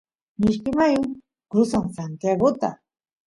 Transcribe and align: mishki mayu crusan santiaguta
mishki 0.39 0.71
mayu 0.77 1.01
crusan 1.49 1.85
santiaguta 1.95 2.69